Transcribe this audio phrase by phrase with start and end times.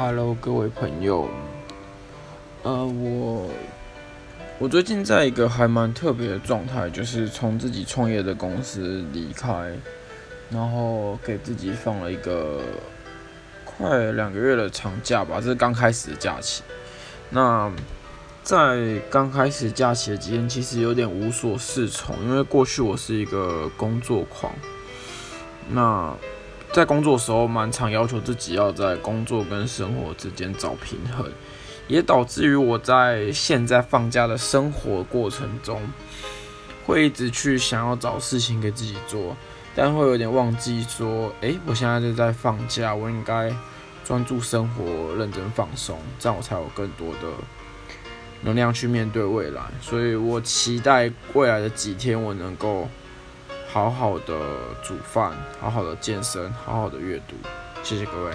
[0.00, 1.28] Hello，各位朋友，
[2.62, 3.50] 呃，我
[4.60, 9.76] 我最近在一个还蛮特别的状态，就是从自己创业的公司离开，
[10.50, 12.60] 然后给自己放了一个
[13.64, 16.62] 快两个月的长假吧，这是刚开始的假期。
[17.30, 17.68] 那
[18.44, 24.52] 在刚开始假期的几天，其实有点无所适从，因为过去我是一个工作狂，
[25.72, 26.14] 那。
[26.78, 31.28] 在工作的时候，蛮常要求自己要在工作跟生活之间找平衡，
[31.88, 35.82] 也导致于我在现在放假的生活过程中，
[36.86, 39.36] 会一直去想要找事情给自己做，
[39.74, 43.52] 但会有点忘记说，诶，我现在就在放假，我应该
[44.04, 47.28] 专注生活，认真放松，这样我才有更多的
[48.42, 49.62] 能量去面对未来。
[49.80, 52.88] 所以我期待未来的几天，我能够。
[53.70, 54.34] 好好的
[54.82, 57.36] 煮饭，好好的健身，好好的阅读，
[57.82, 58.32] 谢谢各位。